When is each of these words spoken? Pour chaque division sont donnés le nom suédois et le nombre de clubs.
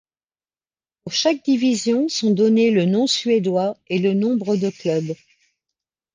Pour 1.03 1.11
chaque 1.13 1.45
division 1.45 2.09
sont 2.09 2.31
donnés 2.31 2.71
le 2.71 2.85
nom 2.85 3.05
suédois 3.05 3.77
et 3.85 3.99
le 3.99 4.15
nombre 4.15 4.55
de 4.55 4.71
clubs. 4.71 5.13